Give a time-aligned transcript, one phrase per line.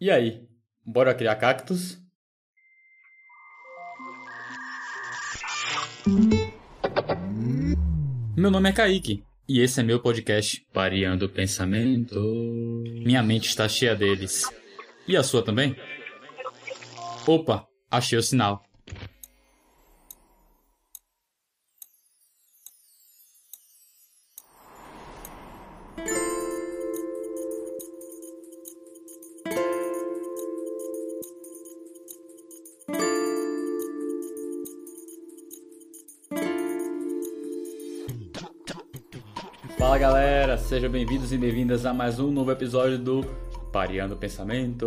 [0.00, 0.46] E aí,
[0.86, 2.00] bora criar cactos?
[8.36, 12.14] Meu nome é Kaique e esse é meu podcast Variando o Pensamento.
[13.04, 14.44] Minha mente está cheia deles.
[15.08, 15.74] E a sua também?
[17.26, 18.62] Opa, achei o sinal.
[39.88, 43.22] Fala galera, sejam bem-vindos e bem-vindas a mais um novo episódio do
[43.72, 44.86] Pareando Pensamentos.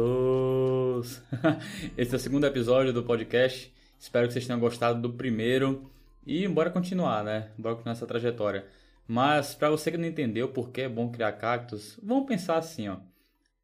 [1.97, 3.73] Esse é o segundo episódio do podcast.
[3.97, 5.91] Espero que vocês tenham gostado do primeiro
[6.23, 7.49] e bora continuar, né?
[7.57, 8.67] Bora continuar essa trajetória.
[9.07, 12.87] Mas para você que não entendeu por que é bom criar cactos, vamos pensar assim,
[12.87, 12.97] ó.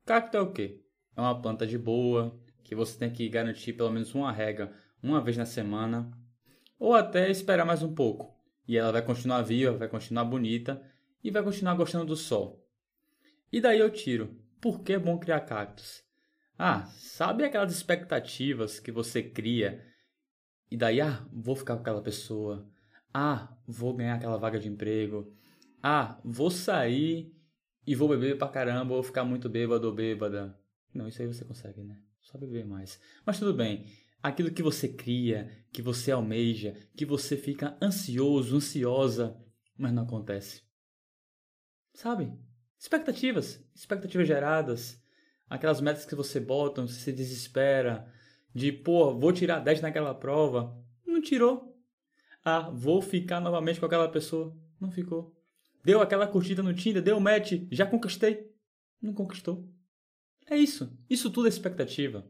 [0.08, 0.82] Cacto é o quê?
[1.16, 4.72] É uma planta de boa que você tem que garantir pelo menos uma rega
[5.04, 6.10] uma vez na semana
[6.80, 8.36] ou até esperar mais um pouco.
[8.68, 10.82] E ela vai continuar viva, vai continuar bonita
[11.24, 12.66] e vai continuar gostando do sol.
[13.52, 14.36] E daí eu tiro.
[14.60, 16.04] Por que é bom criar cactos?
[16.58, 19.86] Ah, sabe aquelas expectativas que você cria?
[20.70, 22.68] E daí, ah, vou ficar com aquela pessoa.
[23.14, 25.32] Ah, vou ganhar aquela vaga de emprego.
[25.82, 27.34] Ah, vou sair
[27.86, 30.60] e vou beber pra caramba, vou ficar muito bêbado ou bêbada.
[30.94, 32.00] Não, isso aí você consegue, né?
[32.22, 33.00] Só beber mais.
[33.26, 33.86] Mas tudo bem.
[34.22, 39.38] Aquilo que você cria, que você almeja, que você fica ansioso, ansiosa,
[39.78, 40.67] mas não acontece.
[41.98, 42.32] Sabe?
[42.78, 45.02] Expectativas, expectativas geradas,
[45.50, 48.08] aquelas metas que você bota, você se desespera,
[48.54, 51.76] de, pô, vou tirar 10 naquela prova, não tirou.
[52.46, 55.36] Ah, vou ficar novamente com aquela pessoa, não ficou.
[55.84, 58.48] Deu aquela curtida no Tinder, deu match, já conquistei,
[59.02, 59.68] não conquistou.
[60.46, 62.30] É isso, isso tudo é expectativa.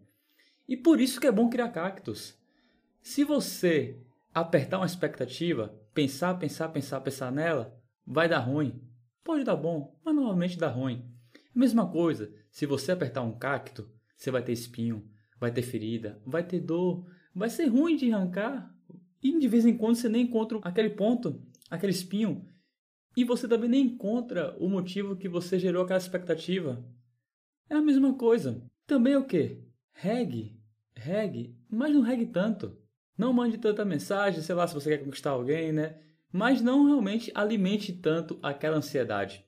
[0.66, 2.40] E por isso que é bom criar cactos.
[3.02, 4.02] Se você
[4.34, 8.87] apertar uma expectativa, pensar, pensar, pensar, pensar nela, vai dar ruim.
[9.28, 11.04] Pode dar bom, mas normalmente dá ruim.
[11.54, 15.06] Mesma coisa, se você apertar um cacto, você vai ter espinho,
[15.38, 17.06] vai ter ferida, vai ter dor,
[17.36, 18.74] vai ser ruim de arrancar.
[19.22, 22.48] E de vez em quando você nem encontra aquele ponto, aquele espinho.
[23.18, 26.82] E você também nem encontra o motivo que você gerou aquela expectativa.
[27.70, 28.64] É a mesma coisa.
[28.86, 29.62] Também é o que?
[29.92, 30.58] Regue.
[30.96, 32.78] Regue, mas não regue tanto.
[33.18, 36.00] Não mande tanta mensagem, sei lá, se você quer conquistar alguém, né?
[36.32, 39.46] Mas não realmente alimente tanto aquela ansiedade,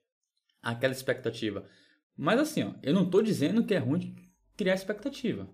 [0.62, 1.67] aquela expectativa.
[2.16, 4.16] Mas assim, ó, eu não estou dizendo que é ruim
[4.57, 5.50] criar expectativa.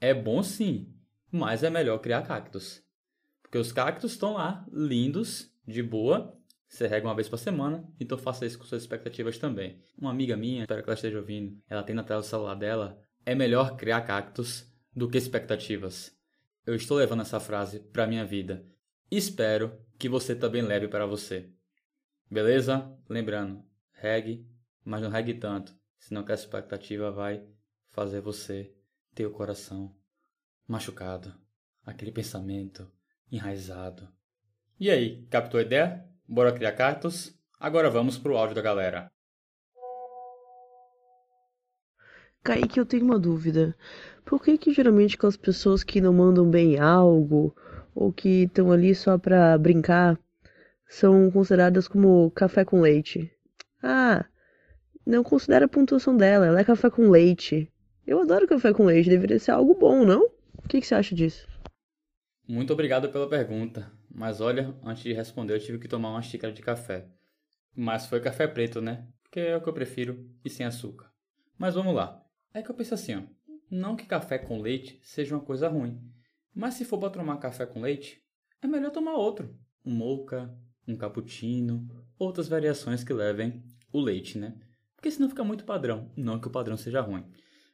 [0.00, 0.92] É bom sim,
[1.30, 2.82] mas é melhor criar cactos.
[3.42, 6.36] Porque os cactos estão lá, lindos, de boa.
[6.68, 9.80] Você rega uma vez por semana, então faça isso com suas expectativas também.
[9.98, 13.02] Uma amiga minha, espero que ela esteja ouvindo, ela tem na tela do celular dela,
[13.26, 16.16] é melhor criar cactos do que expectativas.
[16.64, 18.64] Eu estou levando essa frase para minha vida.
[19.10, 21.46] Espero que você também leve para você.
[22.30, 22.90] Beleza?
[23.06, 23.62] Lembrando,
[23.92, 24.48] regue,
[24.82, 27.46] mas não regue tanto, senão que a expectativa vai
[27.90, 28.74] fazer você
[29.14, 29.94] ter o coração
[30.66, 31.34] machucado,
[31.84, 32.90] aquele pensamento
[33.30, 34.08] enraizado.
[34.78, 36.08] E aí, captou a ideia?
[36.26, 37.38] Bora criar cartas?
[37.58, 39.12] Agora vamos pro áudio da galera.
[42.42, 43.76] Kaique, eu tenho uma dúvida.
[44.24, 47.54] Por que que geralmente com as pessoas que não mandam bem algo
[47.94, 50.18] ou que estão ali só para brincar
[50.88, 53.30] são consideradas como café com leite.
[53.82, 54.26] Ah,
[55.06, 57.72] não considera a pontuação dela, ela é café com leite.
[58.06, 60.24] Eu adoro café com leite, deveria ser algo bom, não?
[60.62, 61.48] O que, que você acha disso?
[62.46, 66.52] Muito obrigado pela pergunta, mas olha, antes de responder eu tive que tomar uma xícara
[66.52, 67.06] de café.
[67.74, 69.06] Mas foi café preto, né?
[69.22, 71.10] Porque é o que eu prefiro e sem açúcar.
[71.56, 72.20] Mas vamos lá.
[72.52, 73.22] É que eu penso assim, ó.
[73.70, 76.00] Não que café com leite seja uma coisa ruim.
[76.54, 78.22] Mas se for para tomar café com leite,
[78.62, 79.56] é melhor tomar outro.
[79.84, 80.52] Um mocha,
[80.86, 81.88] um cappuccino,
[82.18, 83.62] outras variações que levem
[83.92, 84.58] o leite, né?
[84.94, 86.10] Porque senão fica muito padrão.
[86.16, 87.24] Não que o padrão seja ruim.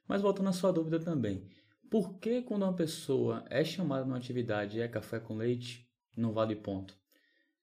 [0.06, 1.48] Mas voltando à sua dúvida também.
[1.90, 6.54] Por que quando uma pessoa é chamada numa atividade é café com leite, não vale
[6.54, 6.96] ponto?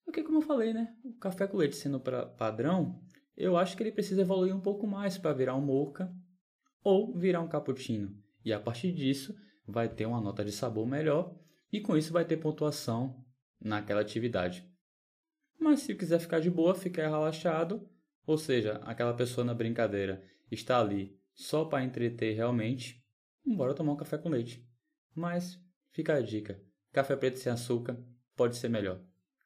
[0.05, 0.95] Porque como eu falei, né?
[1.03, 3.01] O café com leite sendo pra padrão,
[3.35, 6.13] eu acho que ele precisa evoluir um pouco mais para virar um mocha
[6.83, 8.15] ou virar um cappuccino.
[8.43, 9.35] E a partir disso,
[9.67, 11.35] vai ter uma nota de sabor melhor
[11.71, 13.23] e com isso vai ter pontuação
[13.59, 14.67] naquela atividade.
[15.59, 17.87] Mas se quiser ficar de boa, ficar relaxado,
[18.25, 23.03] ou seja, aquela pessoa na brincadeira está ali só para entreter realmente,
[23.45, 24.67] bora tomar um café com leite.
[25.15, 25.59] Mas
[25.91, 26.59] fica a dica:
[26.91, 27.97] café preto sem açúcar
[28.35, 28.99] pode ser melhor.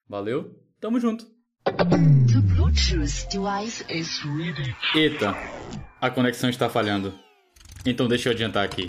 [0.07, 0.59] Valeu?
[0.79, 1.25] Tamo junto!
[4.95, 5.33] Eita,
[5.99, 7.13] a conexão está falhando.
[7.85, 8.87] Então deixa eu adiantar aqui.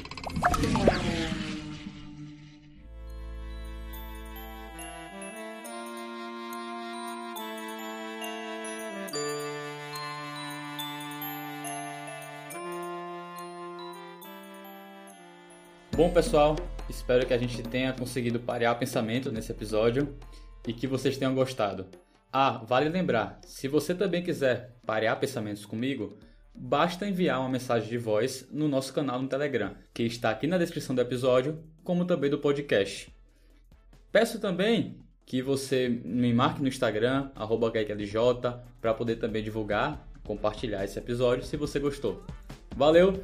[15.99, 16.55] Bom, pessoal,
[16.89, 20.15] espero que a gente tenha conseguido parear pensamento nesse episódio
[20.65, 21.87] e que vocês tenham gostado.
[22.33, 26.17] Ah, vale lembrar, se você também quiser parear pensamentos comigo,
[26.55, 30.57] basta enviar uma mensagem de voz no nosso canal no Telegram, que está aqui na
[30.57, 33.13] descrição do episódio, como também do podcast.
[34.13, 37.33] Peço também que você me marque no Instagram,
[37.73, 38.15] GaikLJ,
[38.81, 42.23] para poder também divulgar, compartilhar esse episódio se você gostou.
[42.77, 43.21] Valeu,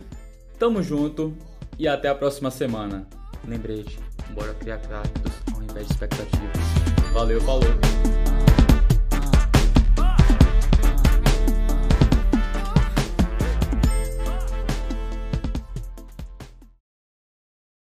[0.59, 1.54] tamo junto!
[1.79, 3.07] E até a próxima semana.
[3.47, 3.99] Lembrete,
[4.31, 6.61] bora criar créditos ao invés de expectativas.
[7.13, 7.94] Valeu, falou!